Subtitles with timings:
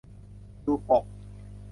[0.65, 1.03] ดูปก